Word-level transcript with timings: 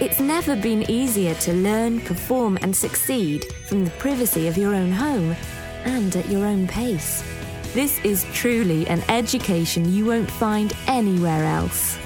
It's 0.00 0.20
never 0.20 0.54
been 0.54 0.88
easier 0.88 1.34
to 1.34 1.52
learn, 1.52 2.00
perform, 2.02 2.56
and 2.62 2.74
succeed 2.74 3.52
from 3.66 3.84
the 3.84 3.90
privacy 3.92 4.46
of 4.46 4.56
your 4.56 4.72
own 4.72 4.92
home 4.92 5.34
and 5.84 6.14
at 6.14 6.28
your 6.28 6.46
own 6.46 6.68
pace. 6.68 7.24
This 7.74 7.98
is 8.04 8.24
truly 8.32 8.86
an 8.86 9.02
education 9.08 9.92
you 9.92 10.06
won't 10.06 10.30
find 10.30 10.72
anywhere 10.86 11.44
else. 11.44 11.98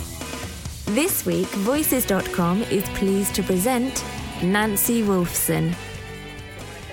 This 0.87 1.27
week, 1.27 1.49
Voices.com 1.49 2.63
is 2.63 2.85
pleased 2.95 3.35
to 3.35 3.43
present 3.43 4.03
Nancy 4.43 5.03
Wolfson. 5.03 5.75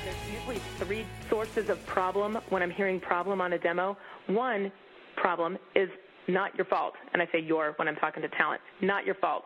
There's 0.03 0.17
usually 0.33 0.61
three 0.79 1.05
sources 1.29 1.69
of 1.69 1.83
problem 1.85 2.37
when 2.49 2.61
I'm 2.61 2.71
hearing 2.71 2.99
problem 2.99 3.39
on 3.39 3.53
a 3.53 3.57
demo. 3.57 3.95
One 4.27 4.69
problem 5.15 5.57
is 5.75 5.89
not 6.29 6.55
your 6.55 6.65
fault, 6.65 6.93
and 7.13 7.21
I 7.21 7.27
say 7.31 7.39
your 7.39 7.73
when 7.77 7.87
I'm 7.87 7.95
talking 7.95 8.21
to 8.21 8.29
talent, 8.29 8.61
not 8.81 9.05
your 9.05 9.15
fault. 9.15 9.43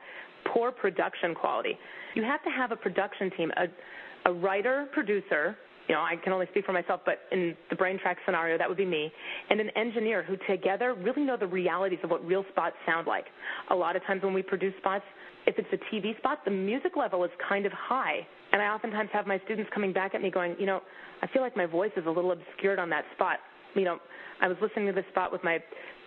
Poor 0.54 0.72
production 0.72 1.34
quality. 1.34 1.78
You 2.16 2.24
have 2.24 2.44
to 2.44 2.50
have 2.50 2.72
a 2.72 2.76
production 2.76 3.32
team, 3.38 3.52
a, 3.58 4.30
a 4.30 4.34
writer, 4.34 4.88
producer, 4.94 5.58
you 5.88 5.96
know, 5.96 6.02
I 6.02 6.16
can 6.16 6.32
only 6.32 6.48
speak 6.52 6.66
for 6.66 6.72
myself, 6.72 7.02
but 7.06 7.20
in 7.32 7.56
the 7.70 7.76
brain 7.76 8.00
track 8.00 8.18
scenario, 8.26 8.58
that 8.58 8.68
would 8.70 8.78
be 8.78 8.86
me, 8.86 9.12
and 9.50 9.60
an 9.60 9.70
engineer 9.76 10.24
who 10.24 10.38
together 10.48 10.94
really 10.94 11.24
know 11.24 11.36
the 11.36 11.48
realities 11.48 12.00
of 12.04 12.10
what 12.10 12.26
real 12.26 12.46
spots 12.52 12.76
sound 12.86 13.06
like. 13.06 13.26
A 13.70 13.76
lot 13.76 13.96
of 13.96 14.04
times 14.06 14.24
when 14.24 14.34
we 14.34 14.42
produce 14.42 14.74
spots, 14.80 15.04
if 15.46 15.56
it's 15.58 15.68
a 15.74 15.94
TV 15.94 16.18
spot, 16.18 16.40
the 16.46 16.52
music 16.52 16.94
level 16.96 17.24
is 17.26 17.32
kind 17.50 17.66
of 17.66 17.74
high. 17.74 18.26
And 18.54 18.62
I 18.62 18.68
oftentimes 18.68 19.10
have 19.12 19.28
my 19.28 19.42
students 19.44 19.70
coming 19.74 19.92
back 19.92 20.16
at 20.16 20.22
me 20.22 20.32
going, 20.32 20.56
you 20.58 20.66
know, 20.66 20.80
I 21.22 21.28
feel 21.28 21.42
like 21.42 21.58
my 21.58 21.66
voice 21.66 21.92
is 21.98 22.06
a 22.06 22.10
little 22.10 22.32
obscured 22.32 22.80
on 22.80 22.90
that 22.92 23.04
spot. 23.16 23.40
You 23.76 23.84
know, 23.86 23.98
I 24.42 24.48
was 24.48 24.58
listening 24.62 24.88
to 24.88 24.94
this 24.94 25.06
spot 25.12 25.32
with 25.32 25.44
my 25.44 25.60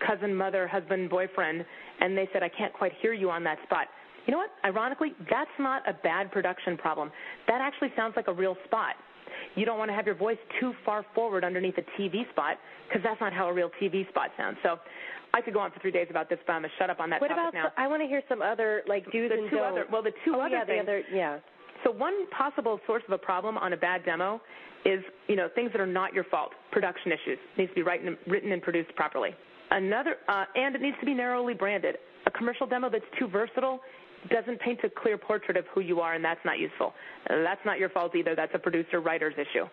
cousin, 0.05 0.33
mother, 0.35 0.67
husband, 0.67 1.09
boyfriend, 1.09 1.65
and 2.01 2.17
they 2.17 2.29
said, 2.33 2.43
I 2.43 2.49
can't 2.49 2.73
quite 2.73 2.91
hear 3.01 3.13
you 3.13 3.29
on 3.29 3.43
that 3.45 3.57
spot. 3.65 3.87
You 4.25 4.31
know 4.33 4.37
what? 4.39 4.51
Ironically, 4.65 5.13
that's 5.29 5.49
not 5.59 5.87
a 5.89 5.93
bad 5.93 6.31
production 6.31 6.77
problem. 6.77 7.11
That 7.47 7.61
actually 7.61 7.89
sounds 7.95 8.13
like 8.15 8.27
a 8.27 8.33
real 8.33 8.55
spot. 8.65 8.95
You 9.55 9.65
don't 9.65 9.77
want 9.77 9.89
to 9.89 9.95
have 9.95 10.05
your 10.05 10.15
voice 10.15 10.37
too 10.59 10.73
far 10.85 11.05
forward 11.15 11.43
underneath 11.43 11.75
a 11.77 12.01
TV 12.01 12.29
spot 12.31 12.57
because 12.87 13.01
that's 13.03 13.19
not 13.21 13.33
how 13.33 13.47
a 13.47 13.53
real 13.53 13.69
TV 13.81 14.07
spot 14.09 14.29
sounds. 14.37 14.57
So 14.63 14.77
I 15.33 15.41
could 15.41 15.53
go 15.53 15.59
on 15.59 15.71
for 15.71 15.79
three 15.79 15.91
days 15.91 16.07
about 16.09 16.29
this, 16.29 16.39
but 16.45 16.53
I'm 16.53 16.61
going 16.61 16.71
to 16.71 16.75
shut 16.81 16.89
up 16.89 16.99
on 16.99 17.09
that 17.09 17.21
What 17.21 17.31
about? 17.31 17.53
now. 17.53 17.71
I 17.77 17.87
want 17.87 18.01
to 18.01 18.07
hear 18.07 18.21
some 18.29 18.41
other 18.41 18.83
like 18.87 19.05
do's 19.11 19.29
the 19.29 19.35
and 19.37 19.49
two 19.49 19.57
don'ts. 19.57 19.71
other, 19.71 19.85
well, 19.91 20.03
the 20.03 20.11
two 20.25 20.33
oh 20.35 20.41
other 20.41 20.49
yeah, 20.55 20.65
things. 20.65 20.85
the 20.85 20.91
other 20.91 21.01
yeah. 21.13 21.37
So 21.87 21.93
one 21.93 22.27
possible 22.37 22.81
source 22.85 23.03
of 23.07 23.13
a 23.13 23.17
problem 23.17 23.57
on 23.57 23.71
a 23.71 23.77
bad 23.77 24.03
demo 24.03 24.41
is, 24.83 24.99
you 25.29 25.37
know, 25.37 25.47
things 25.55 25.71
that 25.71 25.79
are 25.79 25.87
not 25.87 26.13
your 26.13 26.25
fault, 26.25 26.51
production 26.73 27.13
issues. 27.13 27.39
It 27.55 27.57
needs 27.57 27.71
to 27.71 27.75
be 27.75 27.81
written, 27.81 28.17
written 28.27 28.51
and 28.51 28.61
produced 28.61 28.93
properly. 28.97 29.29
Another, 29.71 30.17
uh, 30.27 30.43
and 30.55 30.75
it 30.75 30.81
needs 30.81 30.97
to 30.99 31.05
be 31.05 31.13
narrowly 31.13 31.53
branded. 31.53 31.95
A 32.25 32.31
commercial 32.31 32.67
demo 32.67 32.89
that's 32.89 33.05
too 33.17 33.29
versatile 33.29 33.79
doesn't 34.29 34.59
paint 34.59 34.79
a 34.83 34.89
clear 34.89 35.17
portrait 35.17 35.55
of 35.55 35.63
who 35.73 35.79
you 35.79 36.01
are, 36.01 36.13
and 36.13 36.25
that's 36.25 36.43
not 36.43 36.59
useful. 36.59 36.93
That's 37.29 37.61
not 37.65 37.79
your 37.79 37.87
fault 37.87 38.13
either. 38.17 38.35
That's 38.35 38.51
a 38.53 38.59
producer-writer's 38.59 39.35
issue. 39.35 39.63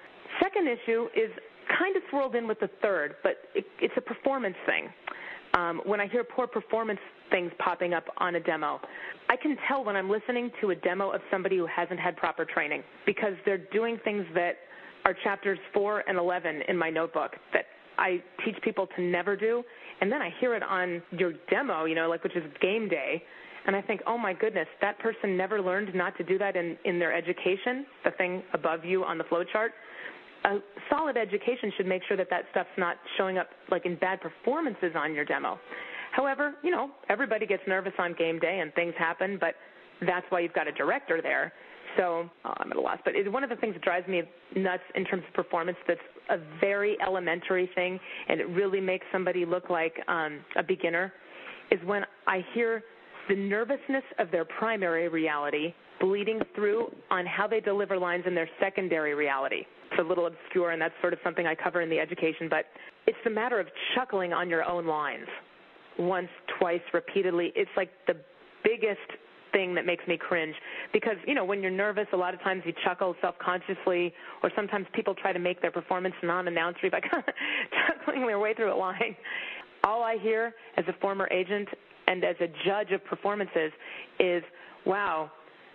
Second 0.41 0.69
issue 0.69 1.09
is 1.17 1.33
kind 1.77 1.97
of 1.97 2.03
swirled 2.11 2.37
in 2.37 2.47
with 2.47 2.61
the 2.61 2.71
third, 2.81 3.17
but 3.25 3.39
it, 3.57 3.65
it's 3.81 3.95
a 3.97 4.01
performance 4.01 4.57
thing. 4.67 4.89
Um, 5.55 5.81
when 5.85 6.01
I 6.01 6.09
hear 6.09 6.25
poor 6.25 6.47
performance 6.47 6.99
things 7.31 7.53
popping 7.59 7.95
up 7.95 8.05
on 8.19 8.35
a 8.35 8.41
demo, 8.41 8.81
I 9.29 9.37
can 9.37 9.57
tell 9.69 9.85
when 9.85 9.97
I'm 9.97 10.11
listening 10.11 10.51
to 10.61 10.71
a 10.71 10.75
demo 10.75 11.11
of 11.11 11.21
somebody 11.31 11.57
who 11.57 11.67
hasn't 11.67 12.01
had 12.01 12.17
proper 12.17 12.45
training 12.45 12.83
because 13.07 13.35
they're 13.45 13.67
doing 13.73 13.99
things 14.05 14.27
that 14.35 14.57
are 15.05 15.15
chapters 15.23 15.59
4 15.73 16.05
and 16.09 16.19
11 16.19 16.63
in 16.69 16.77
my 16.77 16.91
notebook 16.91 17.33
that 17.53 17.67
I 17.99 18.23
teach 18.45 18.57
people 18.63 18.89
to 18.97 19.03
never 19.03 19.37
do. 19.37 19.63
And 20.01 20.11
then 20.11 20.21
I 20.21 20.31
hear 20.41 20.55
it 20.55 20.63
on 20.63 21.03
your 21.13 21.35
demo, 21.51 21.85
you 21.85 21.95
know, 21.95 22.09
like 22.09 22.25
which 22.25 22.37
is 22.37 22.43
game 22.61 22.89
day. 22.89 23.23
And 23.67 23.77
I 23.77 23.81
think, 23.81 24.03
oh 24.07 24.19
my 24.19 24.35
goodness, 24.35 24.67
that 24.81 24.99
person 24.99 25.37
never 25.37 25.63
learned 25.63 25.95
not 25.95 26.17
to 26.19 26.25
do 26.25 26.37
that 26.39 26.57
in, 26.57 26.77
in 26.85 26.99
their 26.99 27.15
education, 27.15 27.87
the 28.05 28.11
thing 28.13 28.43
above 28.53 28.85
you 28.85 29.05
on 29.05 29.19
the 29.19 29.25
flow 29.25 29.45
chart 29.45 29.73
a 30.45 30.59
solid 30.91 31.17
education 31.17 31.73
should 31.77 31.87
make 31.87 32.03
sure 32.07 32.17
that 32.17 32.29
that 32.31 32.45
stuff's 32.51 32.69
not 32.77 32.97
showing 33.17 33.39
up 33.39 33.49
like 33.71 33.87
in 33.87 33.97
bad 33.97 34.21
performances 34.21 34.93
on 34.95 35.15
your 35.15 35.25
demo. 35.25 35.59
However, 36.13 36.55
you 36.63 36.71
know, 36.71 36.91
everybody 37.09 37.47
gets 37.47 37.63
nervous 37.67 37.93
on 37.99 38.15
game 38.15 38.39
day 38.39 38.61
and 38.61 38.73
things 38.75 38.95
happen, 38.99 39.39
but 39.41 39.55
that's 40.07 40.27
why 40.29 40.41
you've 40.41 40.53
got 40.53 40.69
a 40.69 40.73
director 40.73 41.21
there. 41.23 41.53
So 41.97 42.29
oh, 42.45 42.53
I'm 42.59 42.71
at 42.71 42.77
a 42.77 42.81
loss. 42.81 42.99
But 43.05 43.15
it, 43.15 43.31
one 43.31 43.43
of 43.43 43.51
the 43.51 43.57
things 43.57 43.75
that 43.75 43.83
drives 43.83 44.07
me 44.09 44.23
nuts 44.57 44.83
in 44.95 45.05
terms 45.05 45.23
of 45.27 45.35
performance 45.35 45.77
that's 45.89 46.01
a 46.31 46.39
very 46.61 46.97
elementary 47.05 47.69
thing 47.75 47.99
and 48.29 48.41
it 48.41 48.49
really 48.49 48.81
makes 48.81 49.07
somebody 49.13 49.45
look 49.45 49.71
like 49.71 49.95
um, 50.09 50.41
a 50.57 50.63
beginner 50.63 51.13
is 51.71 51.81
when 51.85 52.05
I 52.27 52.45
hear 52.55 52.83
the 53.29 53.37
nervousness 53.37 54.05
of 54.19 54.31
their 54.31 54.45
primary 54.45 55.09
reality 55.09 55.75
bleeding 56.05 56.41
through 56.55 56.95
on 57.11 57.25
how 57.25 57.47
they 57.47 57.61
deliver 57.61 57.99
lines 57.99 58.25
in 58.27 58.35
their 58.35 58.49
secondary 58.61 59.15
reality. 59.15 59.63
It's 59.91 60.01
a 60.01 60.03
little 60.03 60.27
obscure, 60.27 60.73
and 60.73 60.81
that's 60.81 60.93
sort 61.01 61.15
of 61.15 61.19
something 61.25 61.47
I 61.47 61.55
cover 61.55 61.81
in 61.81 61.89
the 61.89 61.99
education, 61.99 62.47
but 62.51 62.67
it's 63.07 63.17
the 63.25 63.31
matter 63.31 63.59
of 63.59 63.69
chuckling 63.95 64.35
on 64.35 64.51
your 64.51 64.69
own 64.69 64.87
lines 64.87 65.27
once, 65.99 66.29
twice, 66.59 66.83
repeatedly. 66.93 67.53
It's 67.57 67.71
like 67.75 67.89
the 68.07 68.17
biggest 68.65 69.01
thing 69.53 69.75
that 69.77 69.87
makes 69.87 70.07
me 70.07 70.19
cringe 70.19 70.55
because 70.93 71.15
you 71.29 71.35
know 71.35 71.45
when 71.45 71.63
you're 71.63 71.71
nervous 71.71 72.09
a 72.13 72.17
lot 72.17 72.35
of 72.35 72.41
times 72.41 72.61
you 72.67 72.73
chuckle 72.85 73.15
self-consciously 73.21 74.13
or 74.43 74.51
sometimes 74.57 74.85
people 74.95 75.15
try 75.15 75.33
to 75.33 75.39
make 75.39 75.63
their 75.63 75.71
performance 75.71 76.15
non-announcery 76.25 76.91
by 76.91 76.99
chuckling 77.87 78.27
their 78.27 78.41
way 78.41 78.53
through 78.53 78.75
a 78.75 78.75
line 78.75 79.15
all 79.85 80.03
i 80.03 80.17
hear 80.21 80.53
as 80.77 80.85
a 80.89 80.93
former 81.01 81.29
agent 81.31 81.69
and 82.09 82.25
as 82.25 82.35
a 82.41 82.49
judge 82.67 82.91
of 82.91 83.05
performances 83.05 83.71
is 84.19 84.43
wow 84.85 85.31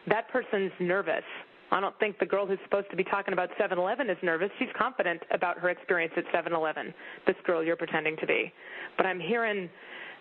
that 0.07 0.29
person's 0.29 0.71
nervous 0.79 1.23
I 1.71 1.79
don't 1.79 1.97
think 1.99 2.17
the 2.19 2.25
girl 2.25 2.47
who's 2.47 2.57
supposed 2.63 2.89
to 2.89 2.97
be 2.97 3.03
talking 3.03 3.33
about 3.33 3.49
7-Eleven 3.59 4.09
is 4.09 4.17
nervous. 4.23 4.49
She's 4.57 4.69
confident 4.77 5.21
about 5.31 5.59
her 5.59 5.69
experience 5.69 6.13
at 6.17 6.25
7-Eleven. 6.33 6.93
This 7.27 7.35
girl 7.45 7.63
you're 7.63 7.75
pretending 7.75 8.17
to 8.17 8.25
be. 8.25 8.51
But 8.97 9.05
I'm 9.05 9.19
hearing 9.19 9.69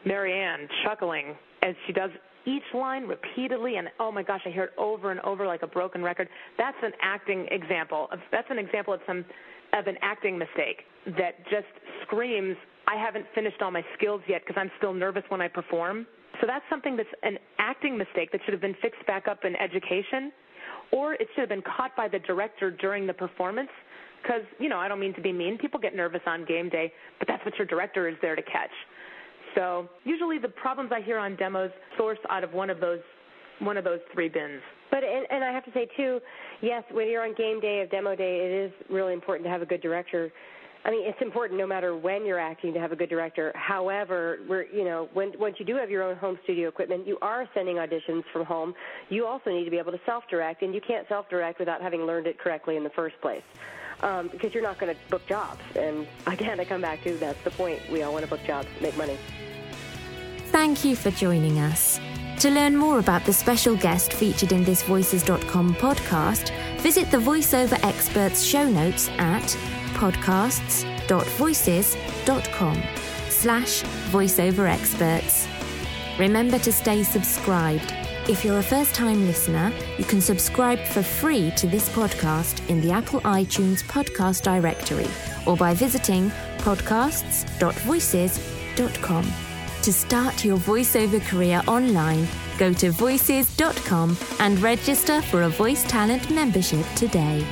Marianne 0.04 0.68
chuckling 0.84 1.34
as 1.62 1.74
she 1.86 1.92
does 1.92 2.10
each 2.46 2.62
line 2.74 3.04
repeatedly 3.04 3.76
and 3.76 3.88
oh 3.98 4.12
my 4.12 4.22
gosh, 4.22 4.40
I 4.46 4.50
hear 4.50 4.64
it 4.64 4.72
over 4.78 5.10
and 5.10 5.20
over 5.20 5.46
like 5.46 5.62
a 5.62 5.66
broken 5.66 6.02
record. 6.02 6.28
That's 6.56 6.76
an 6.82 6.92
acting 7.02 7.46
example. 7.50 8.08
Of, 8.12 8.20
that's 8.30 8.48
an 8.50 8.58
example 8.58 8.94
of 8.94 9.00
some 9.06 9.24
of 9.74 9.86
an 9.86 9.96
acting 10.00 10.38
mistake 10.38 10.82
that 11.18 11.44
just 11.50 11.66
screams 12.06 12.56
I 12.88 12.96
haven't 12.96 13.26
finished 13.34 13.60
all 13.60 13.70
my 13.70 13.84
skills 13.96 14.22
yet 14.26 14.42
because 14.46 14.58
I'm 14.60 14.70
still 14.78 14.94
nervous 14.94 15.22
when 15.28 15.40
I 15.40 15.48
perform. 15.48 16.06
So 16.40 16.46
that's 16.46 16.64
something 16.70 16.96
that's 16.96 17.08
an 17.22 17.38
acting 17.58 17.98
mistake 17.98 18.32
that 18.32 18.40
should 18.44 18.54
have 18.54 18.60
been 18.60 18.76
fixed 18.80 19.04
back 19.06 19.28
up 19.28 19.44
in 19.44 19.54
education 19.56 20.32
or 20.90 21.14
it 21.14 21.28
should 21.34 21.40
have 21.40 21.48
been 21.48 21.62
caught 21.62 21.94
by 21.96 22.08
the 22.08 22.18
director 22.20 22.70
during 22.70 23.06
the 23.06 23.12
performance 23.12 23.68
because 24.22 24.42
you 24.58 24.68
know 24.68 24.78
i 24.78 24.88
don't 24.88 25.00
mean 25.00 25.14
to 25.14 25.20
be 25.20 25.32
mean 25.32 25.58
people 25.58 25.78
get 25.78 25.94
nervous 25.94 26.20
on 26.26 26.44
game 26.44 26.68
day 26.68 26.92
but 27.18 27.28
that's 27.28 27.44
what 27.44 27.54
your 27.56 27.66
director 27.66 28.08
is 28.08 28.16
there 28.22 28.34
to 28.34 28.42
catch 28.42 28.70
so 29.54 29.88
usually 30.04 30.38
the 30.38 30.48
problems 30.48 30.90
i 30.94 31.00
hear 31.00 31.18
on 31.18 31.36
demos 31.36 31.70
source 31.96 32.18
out 32.30 32.42
of 32.42 32.52
one 32.52 32.70
of 32.70 32.80
those 32.80 33.00
one 33.60 33.76
of 33.76 33.84
those 33.84 34.00
three 34.12 34.28
bins 34.28 34.62
But 34.90 35.04
and, 35.04 35.26
and 35.30 35.44
I 35.44 35.52
have 35.52 35.64
to 35.64 35.72
say 35.72 35.88
too, 35.96 36.20
yes, 36.62 36.82
when 36.90 37.08
you're 37.08 37.24
on 37.24 37.34
game 37.34 37.60
day 37.60 37.80
of 37.80 37.90
demo 37.90 38.14
day, 38.14 38.40
it 38.40 38.52
is 38.66 38.72
really 38.90 39.12
important 39.12 39.44
to 39.46 39.50
have 39.50 39.62
a 39.62 39.66
good 39.66 39.80
director. 39.80 40.30
I 40.88 40.90
mean, 40.90 41.06
it's 41.06 41.20
important 41.20 41.60
no 41.60 41.66
matter 41.66 41.94
when 41.94 42.24
you're 42.24 42.38
acting 42.38 42.72
to 42.72 42.80
have 42.80 42.92
a 42.92 42.96
good 42.96 43.10
director. 43.10 43.52
However, 43.54 44.38
we're 44.48 44.64
you 44.68 44.84
know 44.84 45.10
when 45.12 45.38
once 45.38 45.56
you 45.58 45.66
do 45.66 45.76
have 45.76 45.90
your 45.90 46.02
own 46.02 46.16
home 46.16 46.38
studio 46.44 46.66
equipment, 46.66 47.06
you 47.06 47.18
are 47.20 47.46
sending 47.52 47.76
auditions 47.76 48.24
from 48.32 48.46
home. 48.46 48.72
You 49.10 49.26
also 49.26 49.50
need 49.50 49.66
to 49.66 49.70
be 49.70 49.76
able 49.76 49.92
to 49.92 50.00
self-direct, 50.06 50.62
and 50.62 50.74
you 50.74 50.80
can't 50.80 51.06
self-direct 51.06 51.58
without 51.58 51.82
having 51.82 52.06
learned 52.06 52.26
it 52.26 52.38
correctly 52.38 52.78
in 52.78 52.84
the 52.84 52.90
first 52.90 53.20
place. 53.20 53.42
Um, 54.00 54.28
because 54.28 54.54
you're 54.54 54.62
not 54.62 54.78
going 54.78 54.94
to 54.94 55.00
book 55.10 55.26
jobs. 55.26 55.60
And 55.76 56.06
again, 56.26 56.58
I 56.58 56.64
come 56.64 56.80
back 56.80 57.02
to 57.02 57.14
that's 57.16 57.42
the 57.44 57.50
point. 57.50 57.80
We 57.92 58.02
all 58.02 58.14
want 58.14 58.24
to 58.24 58.30
book 58.30 58.44
jobs, 58.46 58.68
make 58.80 58.96
money. 58.96 59.18
Thank 60.46 60.86
you 60.86 60.96
for 60.96 61.10
joining 61.10 61.58
us. 61.58 62.00
To 62.38 62.50
learn 62.50 62.76
more 62.76 62.98
about 62.98 63.24
the 63.26 63.32
special 63.32 63.76
guest 63.76 64.14
featured 64.14 64.52
in 64.52 64.64
this 64.64 64.82
Voices.com 64.84 65.74
podcast, 65.74 66.50
visit 66.78 67.10
the 67.10 67.18
VoiceOver 67.18 67.84
Experts 67.84 68.42
show 68.42 68.66
notes 68.66 69.10
at 69.18 69.54
podcasts.voices.com 69.98 72.82
slash 73.28 73.82
voiceover 74.10 74.68
experts. 74.68 75.46
Remember 76.18 76.58
to 76.58 76.72
stay 76.72 77.02
subscribed. 77.02 77.92
If 78.28 78.44
you're 78.44 78.58
a 78.58 78.62
first 78.62 78.94
time 78.94 79.26
listener, 79.26 79.72
you 79.96 80.04
can 80.04 80.20
subscribe 80.20 80.78
for 80.80 81.02
free 81.02 81.50
to 81.56 81.66
this 81.66 81.88
podcast 81.88 82.68
in 82.68 82.80
the 82.80 82.92
Apple 82.92 83.20
iTunes 83.22 83.82
podcast 83.84 84.42
directory 84.42 85.08
or 85.46 85.56
by 85.56 85.74
visiting 85.74 86.30
podcasts.voices.com. 86.58 89.32
To 89.82 89.92
start 89.92 90.44
your 90.44 90.58
voiceover 90.58 91.24
career 91.24 91.62
online, 91.66 92.28
go 92.58 92.72
to 92.74 92.90
voices.com 92.90 94.18
and 94.40 94.60
register 94.60 95.22
for 95.22 95.44
a 95.44 95.48
voice 95.48 95.84
talent 95.84 96.30
membership 96.30 96.84
today. 96.94 97.46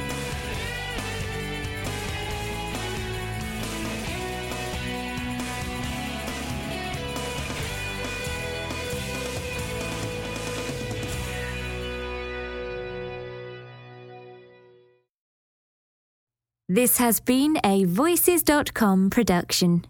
This 16.77 16.99
has 16.99 17.21
been 17.21 17.57
a 17.65 17.85
Voices.com 17.85 19.09
production. 19.09 19.87